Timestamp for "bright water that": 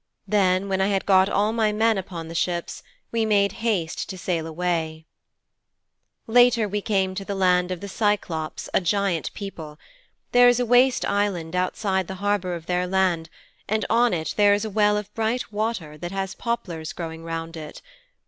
15.13-16.11